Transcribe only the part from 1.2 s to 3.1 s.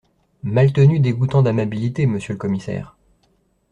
d’amabilité, Monsieur le commissaire…